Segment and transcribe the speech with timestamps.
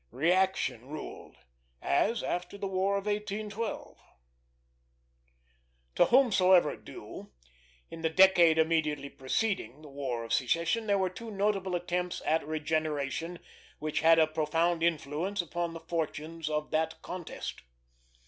[0.09, 1.37] Reaction ruled,
[1.79, 3.99] as after the War of 1812.
[5.93, 7.31] To whomsoever due,
[7.91, 12.43] in the decade immediately preceding the War of Secession there were two notable attempts at
[12.47, 13.37] regeneration
[13.77, 17.61] which had a profound influence upon the fortunes of that contest.